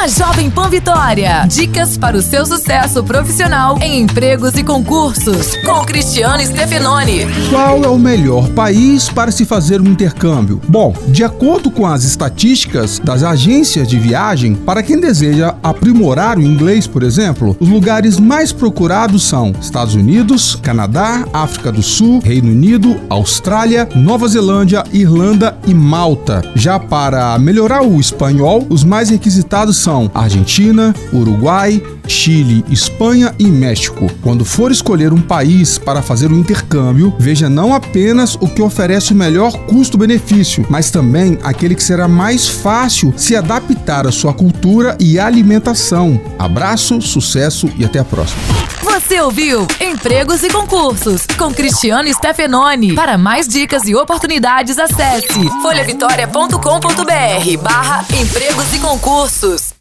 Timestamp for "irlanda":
24.94-25.58